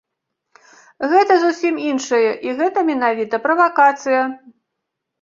Гэта 1.11 1.33
зусім 1.43 1.77
іншае 1.91 2.25
і 2.49 2.57
гэта 2.63 2.87
менавіта 2.91 3.35
правакацыя. 3.49 4.21